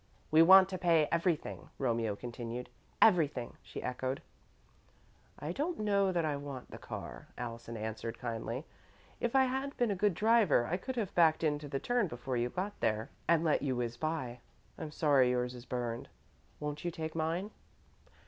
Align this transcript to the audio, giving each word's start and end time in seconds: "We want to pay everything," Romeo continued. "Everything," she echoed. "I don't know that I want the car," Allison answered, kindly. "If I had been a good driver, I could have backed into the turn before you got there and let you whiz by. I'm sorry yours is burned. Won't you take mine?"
"We 0.31 0.41
want 0.41 0.67
to 0.69 0.79
pay 0.79 1.07
everything," 1.11 1.69
Romeo 1.77 2.15
continued. 2.15 2.69
"Everything," 3.03 3.57
she 3.61 3.83
echoed. 3.83 4.23
"I 5.37 5.51
don't 5.51 5.79
know 5.79 6.11
that 6.11 6.25
I 6.25 6.37
want 6.37 6.71
the 6.71 6.79
car," 6.79 7.27
Allison 7.37 7.77
answered, 7.77 8.17
kindly. 8.17 8.65
"If 9.19 9.35
I 9.35 9.43
had 9.43 9.77
been 9.77 9.91
a 9.91 9.95
good 9.95 10.15
driver, 10.15 10.65
I 10.65 10.77
could 10.77 10.95
have 10.95 11.13
backed 11.13 11.43
into 11.43 11.67
the 11.67 11.79
turn 11.79 12.07
before 12.07 12.35
you 12.35 12.49
got 12.49 12.79
there 12.79 13.11
and 13.27 13.43
let 13.43 13.61
you 13.61 13.75
whiz 13.75 13.95
by. 13.95 14.39
I'm 14.75 14.89
sorry 14.89 15.29
yours 15.29 15.53
is 15.53 15.65
burned. 15.67 16.09
Won't 16.59 16.83
you 16.83 16.89
take 16.89 17.13
mine?" 17.13 17.51